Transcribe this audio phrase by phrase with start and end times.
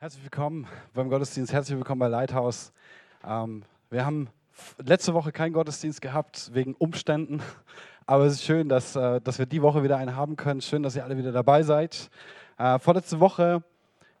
[0.00, 2.72] Herzlich willkommen beim Gottesdienst, herzlich willkommen bei Lighthouse.
[3.26, 4.28] Ähm, wir haben
[4.78, 7.42] letzte Woche keinen Gottesdienst gehabt wegen Umständen,
[8.06, 10.60] aber es ist schön, dass, äh, dass wir die Woche wieder einen haben können.
[10.60, 12.10] Schön, dass ihr alle wieder dabei seid.
[12.58, 13.64] Äh, vorletzte Woche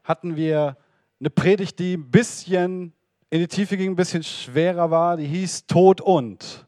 [0.02, 0.76] hatten wir
[1.20, 2.92] eine Predigt, die ein bisschen
[3.30, 5.16] in die Tiefe ging, ein bisschen schwerer war.
[5.16, 6.66] Die hieß Tod und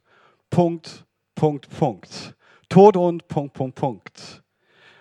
[0.51, 1.05] Punkt,
[1.35, 2.37] Punkt, Punkt.
[2.69, 4.45] Tod und Punkt, Punkt, Punkt.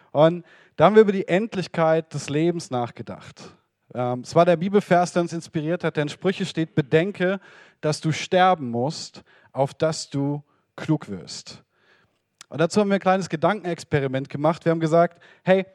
[0.09, 0.43] Und
[0.77, 3.55] da haben wir über die Endlichkeit des Lebens nachgedacht.
[3.93, 7.39] Ähm, es war der Bibelvers, der uns inspiriert hat, denn Sprüche steht, bedenke,
[7.81, 10.43] dass du sterben musst, auf dass du
[10.75, 11.63] klug wirst.
[12.49, 14.65] Und dazu haben wir ein kleines Gedankenexperiment gemacht.
[14.65, 15.65] Wir haben gesagt, hey,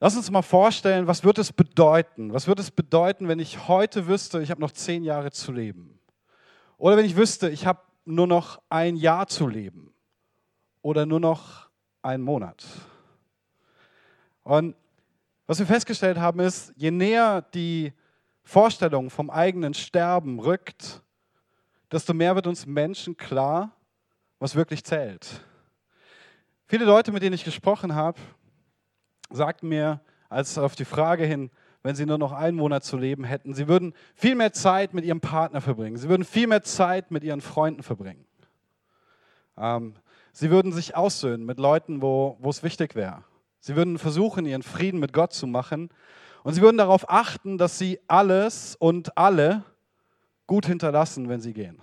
[0.00, 2.32] lass uns mal vorstellen, was wird es bedeuten?
[2.32, 5.98] Was wird es bedeuten, wenn ich heute wüsste, ich habe noch zehn Jahre zu leben?
[6.78, 9.92] Oder wenn ich wüsste, ich habe nur noch ein Jahr zu leben?
[10.82, 11.70] Oder nur noch
[12.02, 12.64] einen Monat?
[14.42, 14.76] Und
[15.46, 17.92] was wir festgestellt haben ist, je näher die
[18.42, 21.02] Vorstellung vom eigenen Sterben rückt,
[21.90, 23.74] desto mehr wird uns Menschen klar,
[24.38, 25.42] was wirklich zählt.
[26.66, 28.18] Viele Leute, mit denen ich gesprochen habe,
[29.30, 31.50] sagten mir, als auf die Frage hin,
[31.82, 35.04] wenn sie nur noch einen Monat zu leben hätten, sie würden viel mehr Zeit mit
[35.04, 38.24] ihrem Partner verbringen, sie würden viel mehr Zeit mit ihren Freunden verbringen.
[39.56, 39.94] Ähm,
[40.32, 43.22] sie würden sich aussöhnen mit Leuten, wo, wo es wichtig wäre.
[43.64, 45.88] Sie würden versuchen, ihren Frieden mit Gott zu machen.
[46.42, 49.64] Und sie würden darauf achten, dass sie alles und alle
[50.46, 51.80] gut hinterlassen, wenn sie gehen.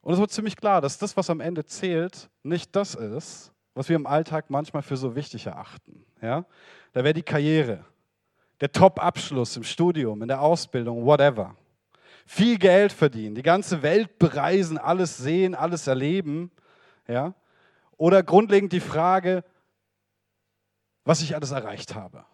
[0.00, 3.90] Und es wird ziemlich klar, dass das, was am Ende zählt, nicht das ist, was
[3.90, 6.02] wir im Alltag manchmal für so wichtig erachten.
[6.22, 6.46] Ja?
[6.94, 7.84] Da wäre die Karriere,
[8.62, 11.54] der Top-Abschluss im Studium, in der Ausbildung, whatever.
[12.24, 16.50] Viel Geld verdienen, die ganze Welt bereisen, alles sehen, alles erleben.
[17.06, 17.34] Ja?
[17.96, 19.44] Oder grundlegend die Frage,
[21.04, 22.24] was ich alles erreicht habe.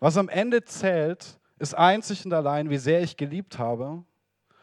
[0.00, 4.04] Was am Ende zählt, ist einzig und allein, wie sehr ich geliebt habe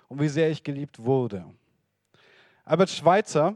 [0.07, 1.45] und wie sehr ich geliebt wurde.
[2.63, 3.55] Albert Schweitzer,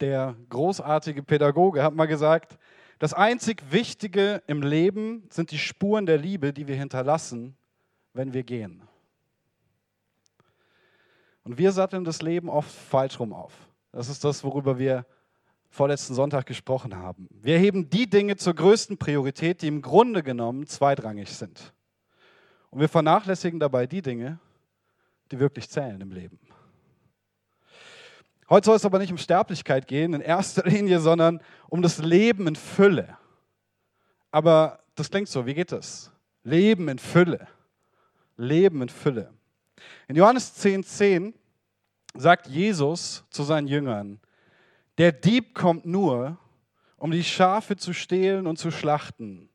[0.00, 2.58] der großartige Pädagoge, hat mal gesagt,
[2.98, 7.56] das einzig Wichtige im Leben sind die Spuren der Liebe, die wir hinterlassen,
[8.14, 8.82] wenn wir gehen.
[11.44, 13.52] Und wir satteln das Leben oft falsch rum auf.
[13.96, 15.06] Das ist das, worüber wir
[15.70, 17.30] vorletzten Sonntag gesprochen haben.
[17.30, 21.72] Wir heben die Dinge zur größten Priorität, die im Grunde genommen zweitrangig sind.
[22.68, 24.38] Und wir vernachlässigen dabei die Dinge,
[25.32, 26.38] die wirklich zählen im Leben.
[28.50, 31.40] Heute soll es aber nicht um Sterblichkeit gehen in erster Linie, sondern
[31.70, 33.16] um das Leben in Fülle.
[34.30, 36.12] Aber das klingt so, wie geht das?
[36.44, 37.48] Leben in Fülle.
[38.36, 39.32] Leben in Fülle.
[40.06, 41.34] In Johannes 10,10 10
[42.18, 44.20] sagt Jesus zu seinen Jüngern,
[44.98, 46.38] der Dieb kommt nur,
[46.96, 49.48] um die Schafe zu stehlen und zu schlachten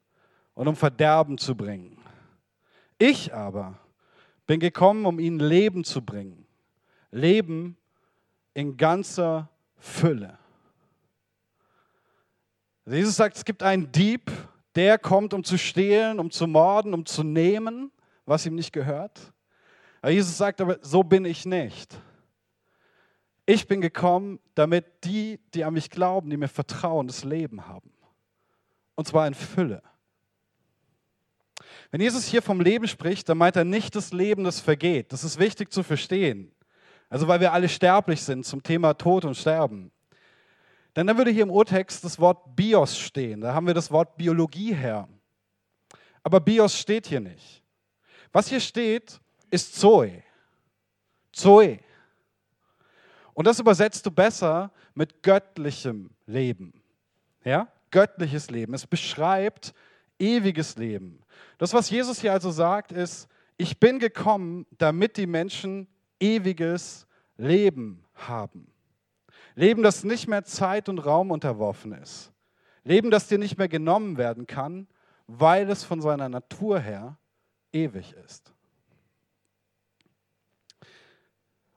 [0.53, 1.97] und um Verderben zu bringen.
[2.97, 3.77] Ich aber
[4.45, 6.45] bin gekommen, um ihnen Leben zu bringen.
[7.09, 7.77] Leben
[8.53, 10.38] in ganzer Fülle.
[12.85, 14.31] Jesus sagt, es gibt einen Dieb,
[14.75, 17.91] der kommt, um zu stehlen, um zu morden, um zu nehmen,
[18.25, 19.33] was ihm nicht gehört.
[20.01, 21.97] Aber Jesus sagt aber, so bin ich nicht.
[23.46, 27.91] Ich bin gekommen, damit die, die an mich glauben, die mir vertrauen, das Leben haben.
[28.96, 29.81] Und zwar in Fülle.
[31.90, 35.12] Wenn Jesus hier vom Leben spricht, dann meint er nicht das Leben, das vergeht.
[35.12, 36.52] Das ist wichtig zu verstehen.
[37.09, 39.91] Also weil wir alle sterblich sind zum Thema Tod und Sterben.
[40.96, 43.41] Denn dann würde hier im Urtext das Wort Bios stehen.
[43.41, 45.08] Da haben wir das Wort Biologie her.
[46.23, 47.63] Aber Bios steht hier nicht.
[48.31, 49.19] Was hier steht,
[49.50, 50.23] ist Zoe.
[51.34, 51.79] Zoe.
[53.41, 56.84] Und das übersetzt du besser mit göttlichem Leben.
[57.44, 57.69] Ja?
[57.90, 58.75] Göttliches Leben.
[58.75, 59.74] Es beschreibt
[60.19, 61.24] ewiges Leben.
[61.57, 65.88] Das, was Jesus hier also sagt, ist, ich bin gekommen, damit die Menschen
[66.19, 68.72] ewiges Leben haben.
[69.56, 72.31] Leben, das nicht mehr Zeit und Raum unterworfen ist.
[72.84, 74.88] Leben, das dir nicht mehr genommen werden kann,
[75.26, 77.17] weil es von seiner Natur her
[77.73, 78.53] ewig ist.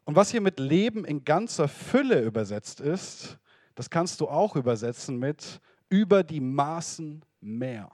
[0.04, 3.38] Und was hier mit Leben in ganzer Fülle übersetzt ist,
[3.74, 7.90] das kannst du auch übersetzen mit über die Maßen mehr.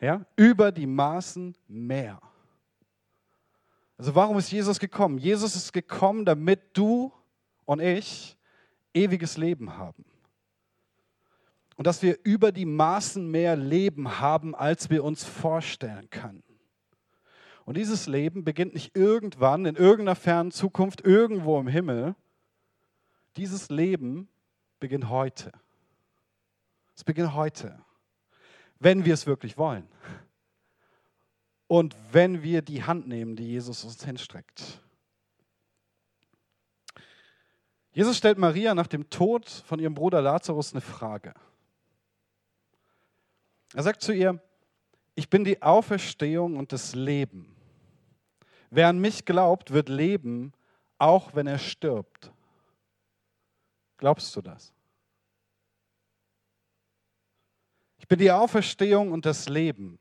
[0.00, 2.20] Ja, über die Maßen mehr.
[3.98, 5.18] Also warum ist Jesus gekommen?
[5.18, 7.12] Jesus ist gekommen, damit du
[7.66, 8.38] und ich
[8.94, 10.04] ewiges Leben haben.
[11.76, 16.42] Und dass wir über die Maßen mehr Leben haben, als wir uns vorstellen können.
[17.70, 22.16] Und dieses Leben beginnt nicht irgendwann, in irgendeiner fernen Zukunft, irgendwo im Himmel.
[23.36, 24.28] Dieses Leben
[24.80, 25.52] beginnt heute.
[26.96, 27.80] Es beginnt heute,
[28.80, 29.86] wenn wir es wirklich wollen.
[31.68, 34.82] Und wenn wir die Hand nehmen, die Jesus uns hinstreckt.
[37.92, 41.34] Jesus stellt Maria nach dem Tod von ihrem Bruder Lazarus eine Frage.
[43.74, 44.42] Er sagt zu ihr,
[45.14, 47.58] ich bin die Auferstehung und das Leben.
[48.70, 50.52] Wer an mich glaubt, wird leben,
[50.98, 52.32] auch wenn er stirbt.
[53.96, 54.72] Glaubst du das?
[57.98, 59.98] Ich bin die Auferstehung und das Leben.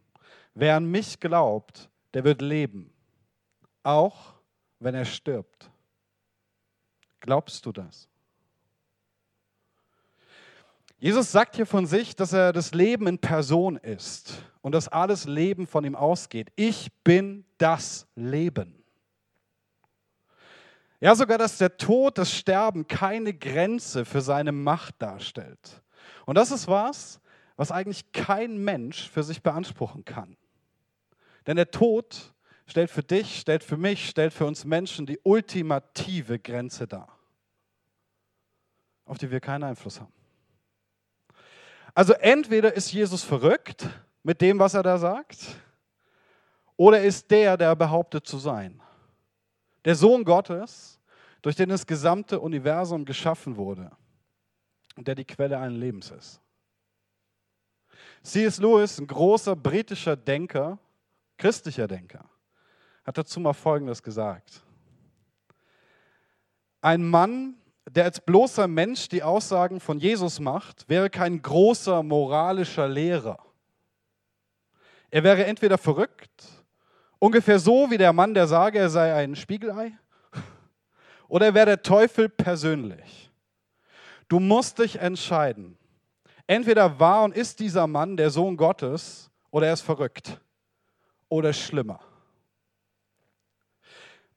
[0.53, 2.93] Wer an mich glaubt, der wird leben,
[3.83, 4.33] auch
[4.79, 5.69] wenn er stirbt.
[7.19, 8.07] Glaubst du das?
[10.99, 15.25] Jesus sagt hier von sich, dass er das Leben in Person ist und dass alles
[15.25, 16.51] Leben von ihm ausgeht.
[16.57, 18.83] Ich bin das Leben.
[20.99, 25.81] Ja, sogar, dass der Tod, das Sterben keine Grenze für seine Macht darstellt.
[26.25, 27.21] Und das ist was,
[27.55, 30.35] was eigentlich kein Mensch für sich beanspruchen kann.
[31.47, 32.33] Denn der Tod
[32.67, 37.17] stellt für dich, stellt für mich, stellt für uns Menschen die ultimative Grenze dar,
[39.05, 40.18] auf die wir keinen Einfluss haben.
[41.99, 43.85] Also entweder ist Jesus verrückt
[44.23, 45.37] mit dem, was er da sagt,
[46.77, 48.81] oder ist der, der behauptet zu sein.
[49.83, 50.97] Der Sohn Gottes,
[51.41, 53.91] durch den das gesamte Universum geschaffen wurde
[54.95, 56.39] und der die Quelle allen Lebens ist.
[58.23, 58.59] C.S.
[58.59, 60.79] Lewis, ein großer britischer Denker,
[61.37, 62.23] christlicher Denker,
[63.03, 64.61] hat dazu mal Folgendes gesagt.
[66.79, 67.58] Ein Mann,
[67.89, 73.39] der als bloßer Mensch die Aussagen von Jesus macht, wäre kein großer moralischer Lehrer.
[75.09, 76.47] Er wäre entweder verrückt,
[77.17, 79.93] ungefähr so wie der Mann, der sage, er sei ein Spiegelei,
[81.27, 83.31] oder er wäre der Teufel persönlich.
[84.27, 85.77] Du musst dich entscheiden.
[86.45, 90.39] Entweder war und ist dieser Mann der Sohn Gottes oder er ist verrückt
[91.27, 91.99] oder schlimmer.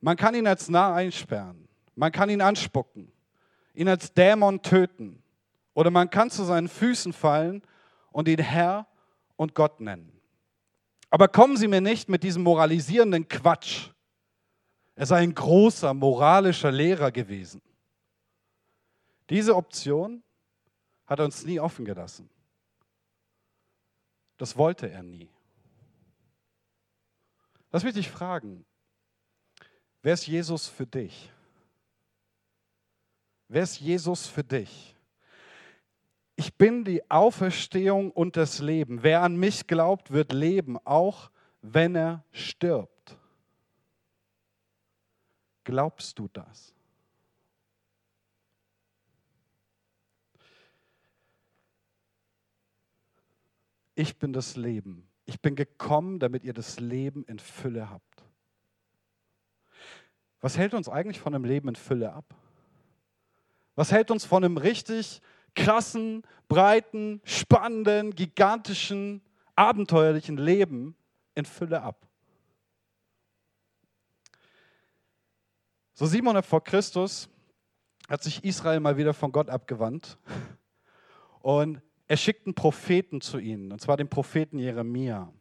[0.00, 3.12] Man kann ihn als nah einsperren, man kann ihn anspucken,
[3.74, 5.22] ihn als Dämon töten
[5.74, 7.62] oder man kann zu seinen Füßen fallen
[8.10, 8.86] und ihn Herr
[9.36, 10.12] und Gott nennen.
[11.10, 13.90] Aber kommen Sie mir nicht mit diesem moralisierenden Quatsch.
[14.94, 17.60] Er sei ein großer moralischer Lehrer gewesen.
[19.28, 20.22] Diese Option
[21.06, 22.28] hat er uns nie offen gelassen.
[24.36, 25.30] Das wollte er nie.
[27.70, 28.64] Lass mich dich fragen,
[30.02, 31.30] wer ist Jesus für dich?
[33.52, 34.96] Wer ist Jesus für dich?
[36.37, 39.02] Ich bin die Auferstehung und das Leben.
[39.02, 43.19] Wer an mich glaubt, wird leben, auch wenn er stirbt.
[45.64, 46.75] Glaubst du das?
[53.94, 55.06] Ich bin das Leben.
[55.26, 58.25] Ich bin gekommen, damit ihr das Leben in Fülle habt.
[60.40, 62.34] Was hält uns eigentlich von einem Leben in Fülle ab?
[63.74, 65.20] Was hält uns von einem richtig
[65.54, 69.22] krassen, breiten, spannenden, gigantischen,
[69.54, 70.96] abenteuerlichen Leben
[71.34, 72.06] in Fülle ab?
[75.94, 77.28] So 700 vor Christus
[78.08, 80.18] hat sich Israel mal wieder von Gott abgewandt
[81.40, 85.32] und er schickt einen Propheten zu ihnen, und zwar den Propheten Jeremia.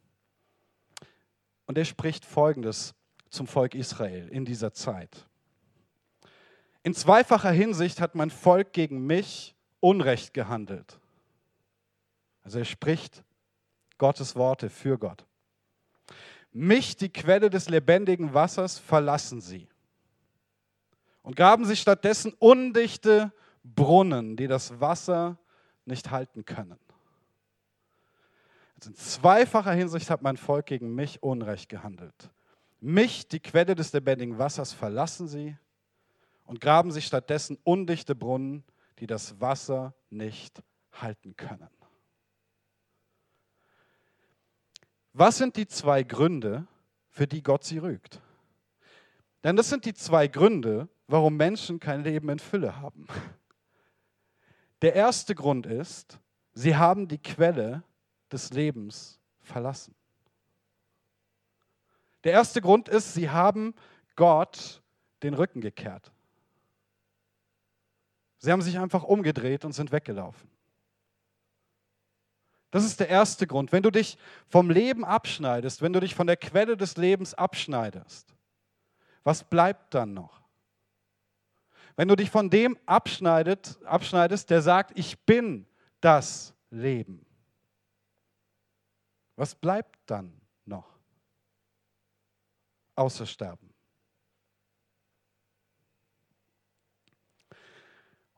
[1.66, 2.94] Und er spricht Folgendes
[3.28, 5.26] zum Volk Israel in dieser Zeit.
[6.82, 10.98] In zweifacher Hinsicht hat mein Volk gegen mich Unrecht gehandelt.
[12.42, 13.22] Also er spricht
[13.98, 15.24] Gottes Worte für Gott.
[16.52, 19.68] Mich, die Quelle des lebendigen Wassers, verlassen sie
[21.22, 25.38] und graben sich stattdessen undichte Brunnen, die das Wasser
[25.84, 26.78] nicht halten können.
[28.76, 32.30] Also in zweifacher Hinsicht hat mein Volk gegen mich Unrecht gehandelt.
[32.80, 35.56] Mich, die Quelle des lebendigen Wassers, verlassen sie
[36.52, 38.62] und graben sich stattdessen undichte Brunnen,
[38.98, 41.70] die das Wasser nicht halten können.
[45.14, 46.66] Was sind die zwei Gründe,
[47.08, 48.20] für die Gott sie rügt?
[49.42, 53.06] Denn das sind die zwei Gründe, warum Menschen kein Leben in Fülle haben.
[54.82, 56.20] Der erste Grund ist,
[56.52, 57.82] sie haben die Quelle
[58.30, 59.94] des Lebens verlassen.
[62.24, 63.74] Der erste Grund ist, sie haben
[64.16, 64.82] Gott
[65.22, 66.11] den Rücken gekehrt.
[68.42, 70.50] Sie haben sich einfach umgedreht und sind weggelaufen.
[72.72, 73.70] Das ist der erste Grund.
[73.70, 74.18] Wenn du dich
[74.48, 78.34] vom Leben abschneidest, wenn du dich von der Quelle des Lebens abschneidest,
[79.22, 80.42] was bleibt dann noch?
[81.94, 83.78] Wenn du dich von dem abschneidest,
[84.50, 85.64] der sagt, ich bin
[86.00, 87.24] das Leben.
[89.36, 90.98] Was bleibt dann noch?
[92.96, 93.71] Außer Sterben.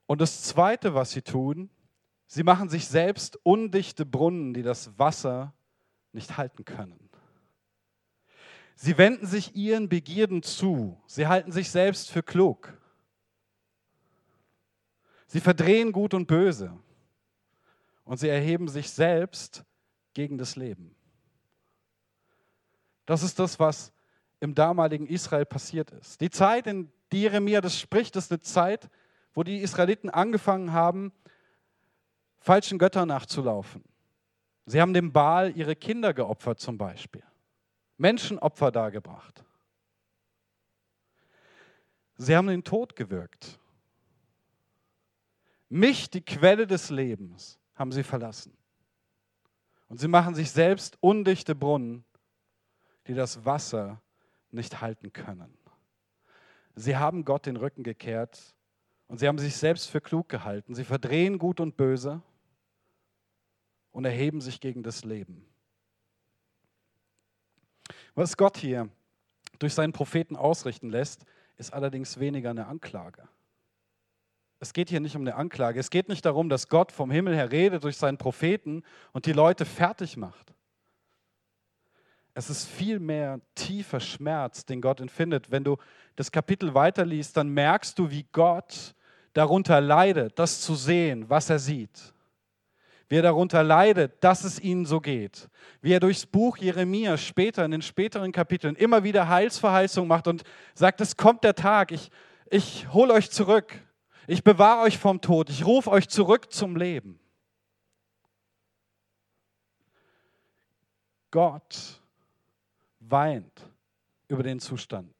[0.06, 1.70] Und das Zweite, was sie tun,
[2.26, 5.54] sie machen sich selbst undichte Brunnen, die das Wasser
[6.12, 7.10] nicht halten können.
[8.76, 11.00] Sie wenden sich ihren Begierden zu.
[11.06, 12.76] Sie halten sich selbst für klug.
[15.26, 16.76] Sie verdrehen Gut und Böse.
[18.04, 19.64] Und sie erheben sich selbst
[20.12, 20.94] gegen das Leben.
[23.06, 23.92] Das ist das, was
[24.40, 26.20] im damaligen Israel passiert ist.
[26.20, 28.90] Die Zeit, in die Jeremia das spricht, ist eine Zeit,
[29.34, 31.12] wo die Israeliten angefangen haben,
[32.38, 33.84] falschen Göttern nachzulaufen.
[34.66, 37.22] Sie haben dem Baal ihre Kinder geopfert zum Beispiel.
[37.98, 39.44] Menschenopfer dargebracht.
[42.16, 43.58] Sie haben den Tod gewirkt.
[45.68, 48.56] Mich, die Quelle des Lebens, haben sie verlassen.
[49.88, 52.04] Und sie machen sich selbst undichte Brunnen,
[53.06, 54.00] die das Wasser
[54.50, 55.56] nicht halten können.
[56.76, 58.54] Sie haben Gott den Rücken gekehrt
[59.14, 60.74] und sie haben sich selbst für klug gehalten.
[60.74, 62.20] Sie verdrehen Gut und Böse
[63.92, 65.46] und erheben sich gegen das Leben.
[68.16, 68.88] Was Gott hier
[69.60, 71.26] durch seinen Propheten ausrichten lässt,
[71.58, 73.28] ist allerdings weniger eine Anklage.
[74.58, 75.78] Es geht hier nicht um eine Anklage.
[75.78, 79.32] Es geht nicht darum, dass Gott vom Himmel her redet durch seinen Propheten und die
[79.32, 80.52] Leute fertig macht.
[82.34, 85.52] Es ist vielmehr tiefer Schmerz, den Gott empfindet.
[85.52, 85.76] Wenn du
[86.16, 88.96] das Kapitel weiterliest, dann merkst du, wie Gott
[89.34, 92.14] darunter leidet, das zu sehen, was er sieht.
[93.08, 95.50] Wie er darunter leidet, dass es ihnen so geht.
[95.82, 100.42] Wie er durchs Buch Jeremia später, in den späteren Kapiteln, immer wieder Heilsverheißung macht und
[100.74, 102.10] sagt, es kommt der Tag, ich,
[102.50, 103.78] ich hole euch zurück.
[104.26, 105.50] Ich bewahre euch vom Tod.
[105.50, 107.20] Ich rufe euch zurück zum Leben.
[111.30, 112.00] Gott
[113.00, 113.70] weint
[114.28, 115.14] über den Zustand.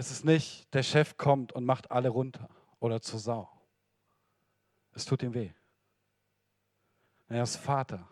[0.00, 3.50] Es ist nicht, der Chef kommt und macht alle runter oder zur Sau.
[4.94, 5.50] Es tut ihm weh.
[7.28, 8.08] Er ist Vater.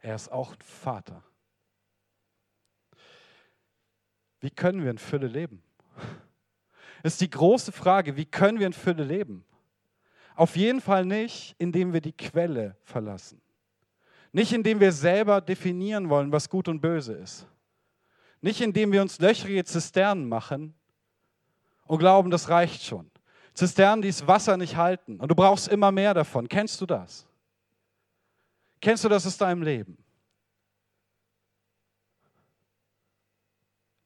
[0.00, 1.22] Er ist auch Vater.
[4.40, 5.62] Wie können wir in Fülle leben?
[7.04, 9.44] Ist die große Frage, wie können wir in Fülle leben?
[10.34, 13.40] Auf jeden Fall nicht, indem wir die Quelle verlassen.
[14.32, 17.46] Nicht indem wir selber definieren wollen, was gut und böse ist.
[18.40, 20.74] Nicht indem wir uns löchrige Zisternen machen
[21.86, 23.10] und glauben, das reicht schon.
[23.54, 25.18] Zisternen, die das Wasser nicht halten.
[25.18, 26.48] Und du brauchst immer mehr davon.
[26.48, 27.26] Kennst du das?
[28.80, 29.98] Kennst du das aus deinem Leben?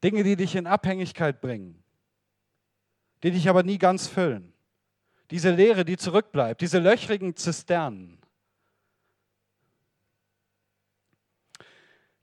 [0.03, 1.83] Dinge, die dich in Abhängigkeit bringen,
[3.23, 4.53] die dich aber nie ganz füllen.
[5.31, 8.19] Diese Leere, die zurückbleibt, diese löchrigen Zisternen.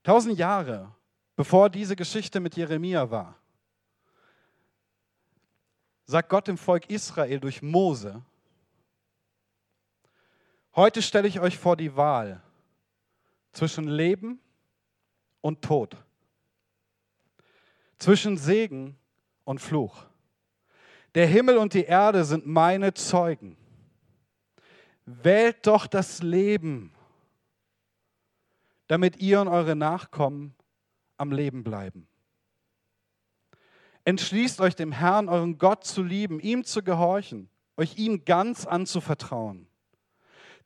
[0.03, 0.93] Tausend Jahre
[1.39, 3.33] bevor diese Geschichte mit Jeremia war,
[6.03, 8.21] sagt Gott dem Volk Israel durch Mose,
[10.75, 12.43] heute stelle ich euch vor die Wahl
[13.53, 14.41] zwischen Leben
[15.39, 15.95] und Tod,
[17.99, 18.97] zwischen Segen
[19.45, 20.07] und Fluch.
[21.15, 23.55] Der Himmel und die Erde sind meine Zeugen.
[25.05, 26.93] Wählt doch das Leben,
[28.87, 30.53] damit ihr und eure Nachkommen
[31.19, 32.07] am Leben bleiben.
[34.05, 39.67] Entschließt euch dem Herrn, euren Gott zu lieben, ihm zu gehorchen, euch ihm ganz anzuvertrauen.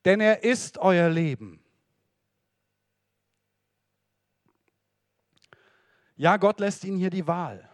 [0.05, 1.59] Denn er ist euer Leben.
[6.15, 7.69] Ja, Gott lässt ihnen hier die Wahl.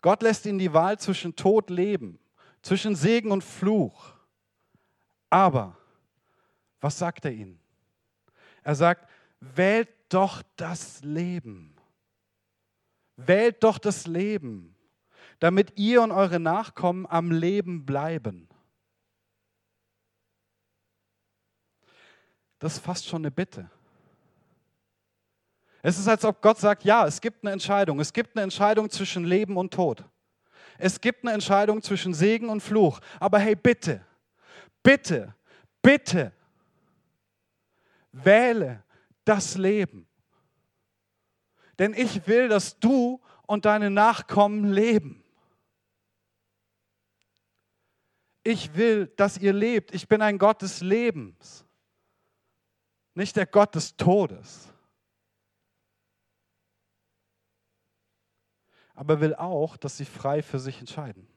[0.00, 2.20] Gott lässt ihnen die Wahl zwischen Tod, Leben,
[2.62, 4.14] zwischen Segen und Fluch.
[5.28, 5.76] Aber
[6.80, 7.60] was sagt er ihnen?
[8.62, 9.08] Er sagt,
[9.40, 11.77] wählt doch das Leben.
[13.20, 14.76] Wählt doch das Leben,
[15.40, 18.48] damit ihr und eure Nachkommen am Leben bleiben.
[22.60, 23.68] Das ist fast schon eine Bitte.
[25.82, 27.98] Es ist, als ob Gott sagt, ja, es gibt eine Entscheidung.
[27.98, 30.04] Es gibt eine Entscheidung zwischen Leben und Tod.
[30.78, 33.00] Es gibt eine Entscheidung zwischen Segen und Fluch.
[33.18, 34.00] Aber hey, bitte,
[34.84, 35.34] bitte,
[35.82, 36.32] bitte,
[38.12, 38.84] wähle
[39.24, 40.06] das Leben.
[41.78, 45.24] Denn ich will, dass du und deine Nachkommen leben.
[48.42, 49.94] Ich will, dass ihr lebt.
[49.94, 51.66] Ich bin ein Gott des Lebens,
[53.14, 54.72] nicht der Gott des Todes.
[58.94, 61.28] Aber will auch, dass sie frei für sich entscheiden.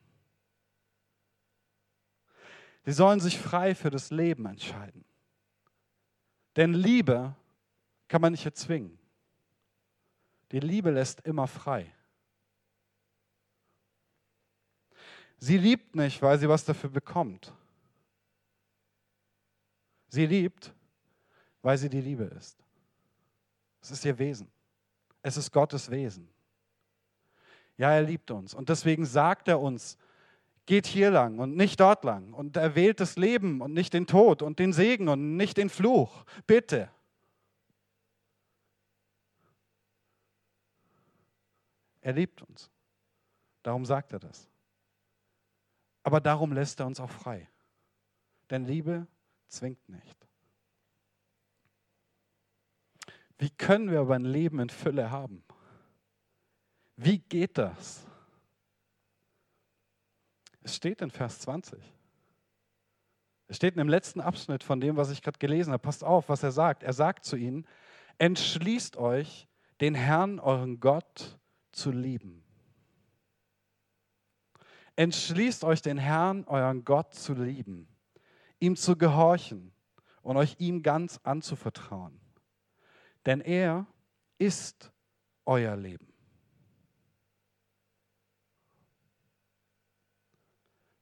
[2.85, 5.05] Die sollen sich frei für das Leben entscheiden.
[6.55, 7.35] Denn Liebe
[8.07, 9.00] kann man nicht erzwingen.
[10.51, 11.93] Die Liebe lässt immer frei.
[15.37, 17.53] Sie liebt nicht, weil sie was dafür bekommt.
[20.09, 20.73] Sie liebt,
[21.61, 22.57] weil sie die Liebe ist.
[23.81, 24.51] Es ist ihr Wesen.
[25.23, 26.29] Es ist Gottes Wesen.
[27.77, 28.53] Ja, er liebt uns.
[28.53, 29.97] Und deswegen sagt er uns,
[30.65, 32.33] geht hier lang und nicht dort lang.
[32.33, 35.69] Und er wählt das Leben und nicht den Tod und den Segen und nicht den
[35.69, 36.25] Fluch.
[36.45, 36.89] Bitte.
[42.01, 42.69] Er liebt uns.
[43.63, 44.49] Darum sagt er das.
[46.03, 47.47] Aber darum lässt er uns auch frei.
[48.49, 49.07] Denn Liebe
[49.47, 50.27] zwingt nicht.
[53.37, 55.43] Wie können wir aber ein Leben in Fülle haben?
[56.95, 58.05] Wie geht das?
[60.63, 61.81] Es steht in Vers 20.
[63.47, 65.81] Es steht in dem letzten Abschnitt von dem, was ich gerade gelesen habe.
[65.81, 66.83] Passt auf, was er sagt.
[66.83, 67.67] Er sagt zu ihnen,
[68.17, 69.47] entschließt euch,
[69.81, 71.39] den Herrn, euren Gott,
[71.71, 72.43] zu lieben.
[74.95, 77.87] Entschließt euch, den Herrn, euren Gott, zu lieben,
[78.59, 79.71] ihm zu gehorchen
[80.21, 82.19] und euch ihm ganz anzuvertrauen.
[83.25, 83.87] Denn er
[84.37, 84.91] ist
[85.45, 86.11] euer Leben.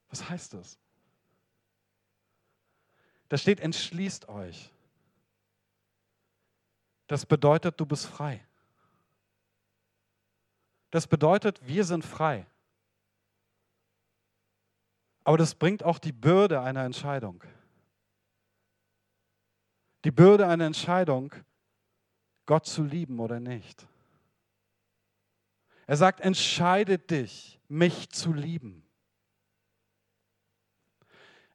[0.08, 0.78] Was heißt das?
[3.28, 4.72] Da steht, entschließt euch.
[7.06, 8.44] Das bedeutet, du bist frei.
[10.90, 12.46] Das bedeutet, wir sind frei.
[15.24, 17.44] Aber das bringt auch die Bürde einer Entscheidung.
[20.04, 21.32] Die Bürde einer Entscheidung,
[22.46, 23.86] Gott zu lieben oder nicht.
[25.86, 28.82] Er sagt, entscheide dich, mich zu lieben.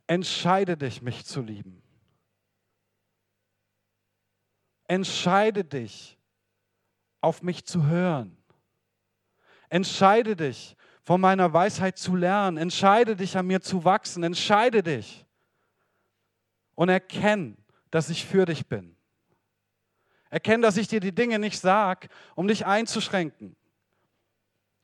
[0.08, 1.82] Entscheide dich, mich zu lieben.
[4.88, 6.18] Entscheide dich,
[7.22, 8.38] auf mich zu hören.
[9.70, 12.58] Entscheide dich, von meiner Weisheit zu lernen.
[12.58, 14.24] Entscheide dich, an mir zu wachsen.
[14.24, 15.26] Entscheide dich.
[16.76, 17.58] Und erkenn,
[17.92, 18.96] dass ich für dich bin.
[20.30, 23.56] Erkenn, dass ich dir die Dinge nicht sage, um dich einzuschränken.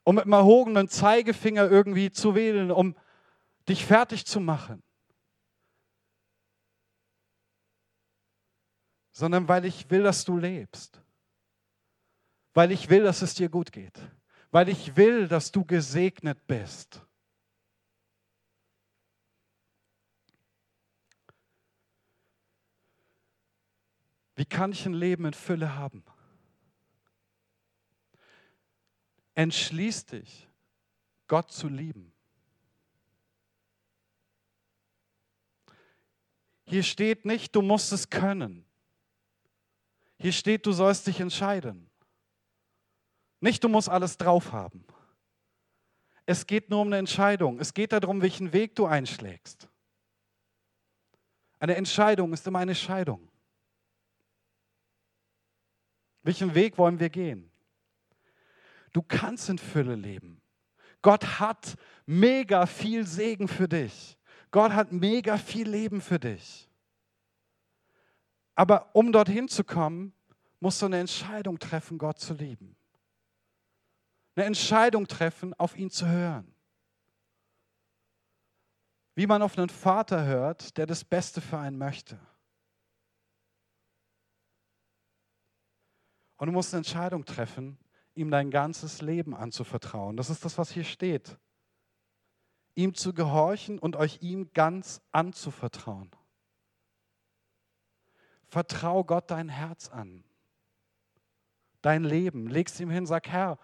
[0.04, 2.96] Um mit dem erhobenen Zeigefinger irgendwie zu wählen, um
[3.68, 4.82] dich fertig zu machen.
[9.12, 11.00] sondern weil ich will, dass du lebst.
[12.54, 14.00] Weil ich will, dass es dir gut geht.
[14.52, 17.02] Weil ich will, dass du gesegnet bist.
[24.36, 26.04] Wie kann ich ein Leben in Fülle haben?
[29.36, 30.48] Entschließ dich,
[31.28, 32.12] Gott zu lieben.
[36.66, 38.66] Hier steht nicht, du musst es können.
[40.18, 41.91] Hier steht, du sollst dich entscheiden.
[43.42, 44.86] Nicht, du musst alles drauf haben.
[46.26, 47.60] Es geht nur um eine Entscheidung.
[47.60, 49.68] Es geht darum, welchen Weg du einschlägst.
[51.60, 53.28] Eine Entscheidung ist immer eine Scheidung.
[56.24, 57.52] Welchen Weg wollen wir gehen?
[58.94, 60.40] Du kannst in Fülle leben.
[61.02, 61.76] Gott hat
[62.06, 64.18] mega viel Segen für dich.
[64.52, 66.70] Gott hat mega viel Leben für dich.
[68.54, 70.14] Aber um dorthin zu kommen,
[70.60, 72.76] musst du eine Entscheidung treffen, Gott zu lieben.
[74.36, 76.54] Eine Entscheidung treffen, auf ihn zu hören.
[79.16, 82.20] Wie man auf einen Vater hört, der das Beste für einen möchte.
[86.38, 87.78] Und du musst eine Entscheidung treffen,
[88.16, 90.18] ihm dein ganzes Leben anzuvertrauen.
[90.18, 91.38] Das ist das, was hier steht.
[92.74, 96.10] Ihm zu gehorchen und euch ihm ganz anzuvertrauen.
[98.48, 100.24] Vertrau Gott dein Herz an,
[101.82, 102.48] dein Leben.
[102.48, 103.60] Legst ihm hin, sag, Herr,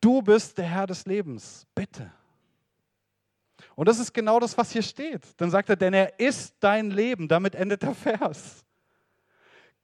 [0.00, 2.12] du bist der Herr des Lebens, bitte.
[3.74, 5.22] Und das ist genau das, was hier steht.
[5.36, 7.28] Dann sagt er, denn er ist dein Leben.
[7.28, 8.64] Damit endet der Vers.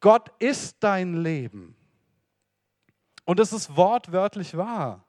[0.01, 1.77] Gott ist dein Leben.
[3.25, 5.07] Und das ist wortwörtlich wahr.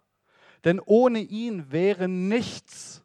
[0.63, 3.03] Denn ohne ihn wäre nichts.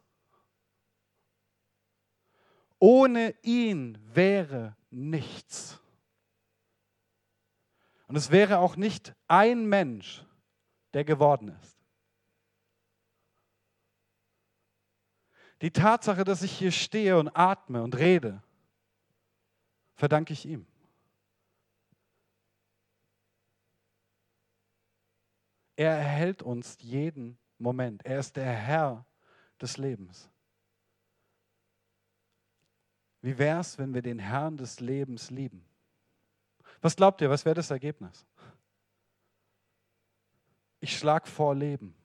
[2.79, 5.79] Ohne ihn wäre nichts.
[8.07, 10.23] Und es wäre auch nicht ein Mensch,
[10.93, 11.80] der geworden ist.
[15.61, 18.41] Die Tatsache, dass ich hier stehe und atme und rede,
[19.93, 20.65] verdanke ich ihm.
[25.75, 28.03] Er erhält uns jeden Moment.
[28.05, 29.05] Er ist der Herr
[29.59, 30.29] des Lebens.
[33.21, 35.63] Wie wäre es, wenn wir den Herrn des Lebens lieben?
[36.81, 38.25] Was glaubt ihr, was wäre das Ergebnis?
[40.79, 41.95] Ich schlage vor Leben.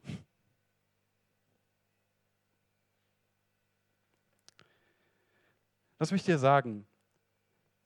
[5.98, 6.86] Lass mich dir sagen,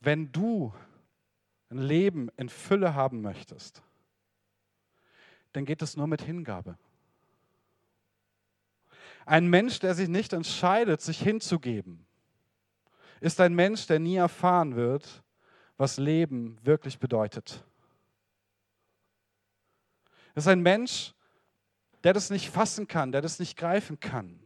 [0.00, 0.72] wenn du
[1.70, 3.82] ein Leben in Fülle haben möchtest,
[5.52, 6.76] dann geht es nur mit Hingabe.
[9.26, 12.06] Ein Mensch, der sich nicht entscheidet, sich hinzugeben,
[13.20, 15.22] ist ein Mensch, der nie erfahren wird,
[15.76, 17.64] was Leben wirklich bedeutet.
[20.34, 21.14] Ist ein Mensch,
[22.02, 24.40] der das nicht fassen kann, der das nicht greifen kann.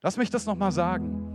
[0.00, 1.31] Lass mich das nochmal sagen.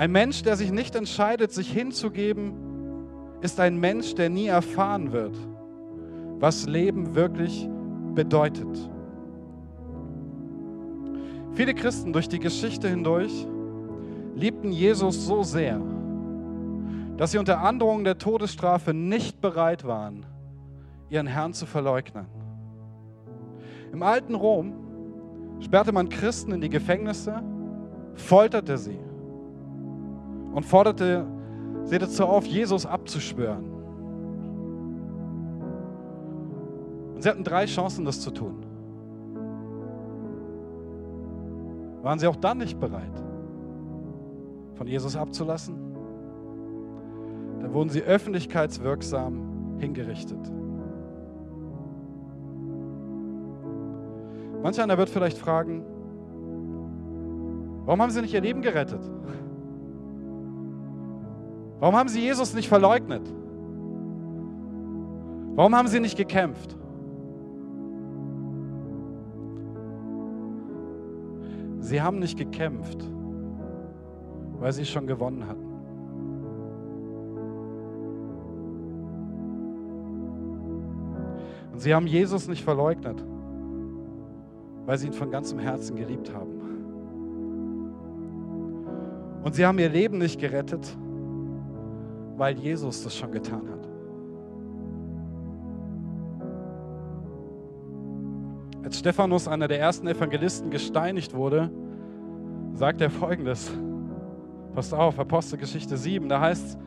[0.00, 2.54] Ein Mensch, der sich nicht entscheidet, sich hinzugeben,
[3.42, 5.36] ist ein Mensch, der nie erfahren wird,
[6.38, 7.68] was Leben wirklich
[8.14, 8.90] bedeutet.
[11.52, 13.46] Viele Christen durch die Geschichte hindurch
[14.34, 15.78] liebten Jesus so sehr,
[17.18, 20.24] dass sie unter Androhung der Todesstrafe nicht bereit waren,
[21.10, 22.24] ihren Herrn zu verleugnen.
[23.92, 24.72] Im alten Rom
[25.60, 27.42] sperrte man Christen in die Gefängnisse,
[28.14, 28.98] folterte sie
[30.52, 31.26] und forderte
[31.84, 33.64] sie dazu auf, Jesus abzuschwören.
[37.14, 38.64] Und sie hatten drei Chancen, das zu tun.
[42.02, 43.22] Waren sie auch dann nicht bereit,
[44.74, 45.76] von Jesus abzulassen?
[47.60, 50.50] Dann wurden sie öffentlichkeitswirksam hingerichtet.
[54.62, 55.84] Manch einer wird vielleicht fragen,
[57.84, 59.00] warum haben sie nicht ihr Leben gerettet?
[61.80, 63.22] Warum haben sie Jesus nicht verleugnet?
[65.56, 66.76] Warum haben sie nicht gekämpft?
[71.80, 72.98] Sie haben nicht gekämpft,
[74.60, 75.70] weil sie schon gewonnen hatten.
[81.72, 83.24] Und sie haben Jesus nicht verleugnet,
[84.84, 86.60] weil sie ihn von ganzem Herzen geliebt haben.
[89.42, 90.94] Und sie haben ihr Leben nicht gerettet,
[92.40, 93.86] weil Jesus das schon getan hat.
[98.82, 101.70] Als Stephanus, einer der ersten Evangelisten, gesteinigt wurde,
[102.72, 103.70] sagt er folgendes.
[104.74, 106.78] Passt auf, Apostelgeschichte 7, da heißt es,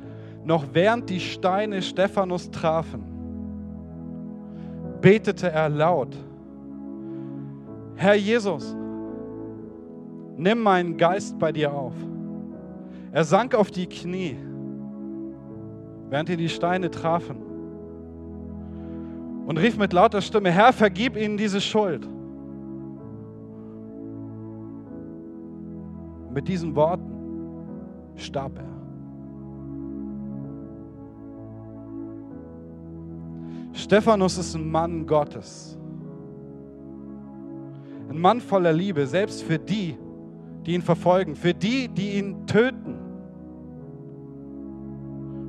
[0.44, 3.04] noch während die Steine Stephanus trafen,
[5.02, 6.18] betete er laut,
[7.94, 8.76] Herr Jesus,
[10.36, 11.94] nimm meinen Geist bei dir auf.
[13.12, 14.36] Er sank auf die Knie
[16.14, 17.38] während ihn die Steine trafen.
[19.48, 22.08] Und rief mit lauter Stimme, Herr, vergib ihnen diese Schuld.
[26.32, 27.12] Mit diesen Worten
[28.16, 28.70] starb er.
[33.74, 35.80] Stephanus ist ein Mann Gottes.
[38.08, 39.98] Ein Mann voller Liebe, selbst für die,
[40.64, 42.83] die ihn verfolgen, für die, die ihn töten.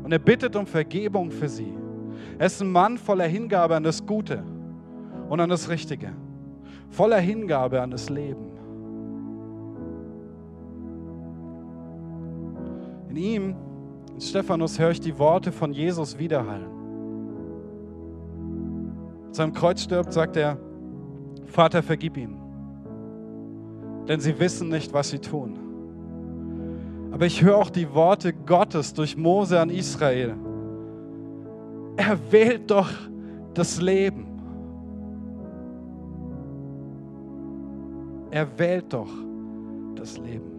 [0.04, 1.72] Und er bittet um Vergebung für sie.
[2.38, 4.44] Er ist ein Mann voller Hingabe an das Gute
[5.30, 6.12] und an das Richtige.
[6.90, 8.52] Voller Hingabe an das Leben.
[13.08, 13.56] In ihm,
[14.12, 16.68] in Stephanus, höre ich die Worte von Jesus widerhallen.
[19.30, 20.58] Zu seinem Kreuz stirbt, sagt er,
[21.46, 22.38] Vater, vergib ihnen,
[24.06, 25.63] denn sie wissen nicht, was sie tun.
[27.14, 30.34] Aber ich höre auch die Worte Gottes durch Mose an Israel.
[31.96, 32.90] Er wählt doch
[33.54, 34.26] das Leben.
[38.32, 39.12] Er wählt doch
[39.94, 40.50] das Leben.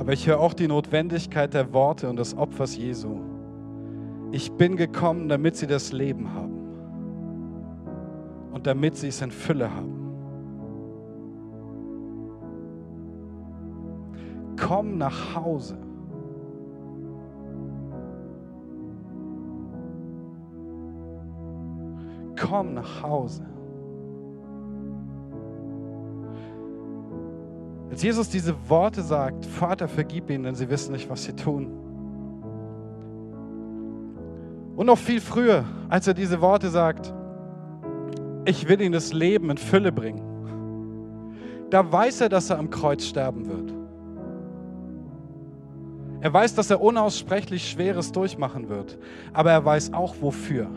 [0.00, 3.20] Aber ich höre auch die Notwendigkeit der Worte und des Opfers Jesu.
[4.32, 6.58] Ich bin gekommen, damit sie das Leben haben
[8.52, 9.99] und damit sie es in Fülle haben.
[14.70, 15.76] Komm nach Hause.
[22.40, 23.44] Komm nach Hause.
[27.90, 31.66] Als Jesus diese Worte sagt, Vater, vergib ihnen, denn sie wissen nicht, was sie tun.
[34.76, 37.12] Und noch viel früher, als er diese Worte sagt,
[38.44, 40.22] ich will ihnen das Leben in Fülle bringen,
[41.70, 43.79] da weiß er, dass er am Kreuz sterben wird.
[46.20, 48.98] Er weiß, dass er unaussprechlich Schweres durchmachen wird,
[49.32, 50.68] aber er weiß auch wofür.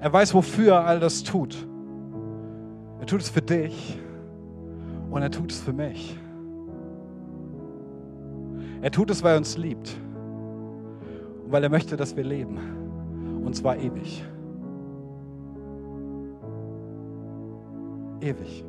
[0.00, 1.66] Er weiß, wofür er all das tut.
[3.00, 3.98] Er tut es für dich
[5.10, 6.16] und er tut es für mich.
[8.80, 9.96] Er tut es, weil er uns liebt
[11.44, 12.58] und weil er möchte, dass wir leben.
[13.44, 14.24] Und zwar ewig.
[18.20, 18.64] Ewig.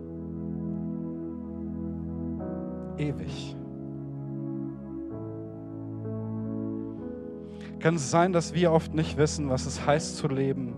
[2.98, 3.56] Ewig.
[7.88, 10.76] Kann es sein, dass wir oft nicht wissen, was es heißt zu leben?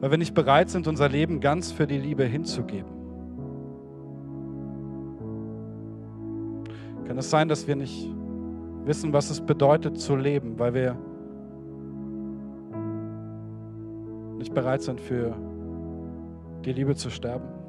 [0.00, 2.90] Weil wir nicht bereit sind, unser Leben ganz für die Liebe hinzugeben.
[7.06, 8.12] Kann es sein, dass wir nicht
[8.84, 10.96] wissen, was es bedeutet zu leben, weil wir
[14.38, 15.36] nicht bereit sind, für
[16.64, 17.63] die Liebe zu sterben?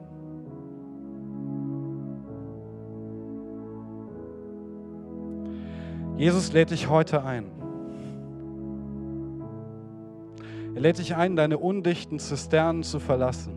[6.17, 7.45] Jesus lädt dich heute ein.
[10.75, 13.53] Er lädt dich ein, deine undichten Zisternen zu verlassen,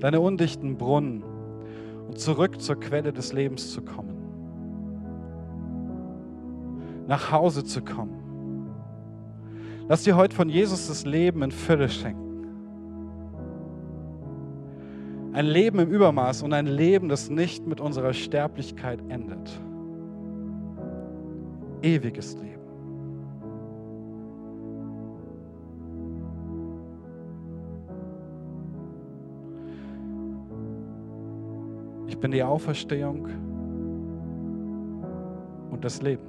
[0.00, 1.22] deine undichten Brunnen
[2.08, 4.16] und zurück zur Quelle des Lebens zu kommen,
[7.06, 8.70] nach Hause zu kommen.
[9.88, 12.24] Lass dir heute von Jesus das Leben in Fülle schenken.
[15.32, 19.60] Ein Leben im Übermaß und ein Leben, das nicht mit unserer Sterblichkeit endet
[21.82, 22.56] ewiges Leben.
[32.06, 33.28] Ich bin die Auferstehung
[35.70, 36.22] und das Leben.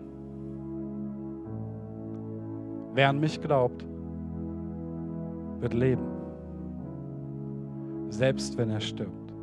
[2.93, 3.86] Wer an mich glaubt,
[5.60, 6.05] wird leben,
[8.10, 9.33] selbst wenn er stirbt.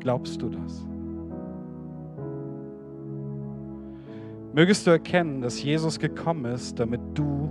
[0.00, 0.89] Glaubst du das?
[4.52, 7.48] Mögest du erkennen, dass Jesus gekommen ist, damit du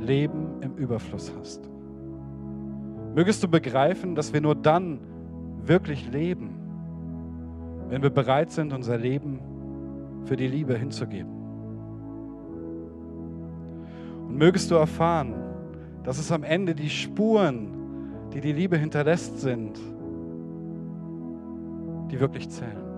[0.00, 1.68] Leben im Überfluss hast.
[3.14, 4.98] Mögest du begreifen, dass wir nur dann
[5.64, 6.50] wirklich leben,
[7.88, 9.38] wenn wir bereit sind, unser Leben
[10.24, 11.30] für die Liebe hinzugeben.
[14.28, 15.34] Und mögest du erfahren,
[16.02, 17.68] dass es am Ende die Spuren,
[18.32, 19.78] die die Liebe hinterlässt, sind,
[22.10, 22.91] die wirklich zählen.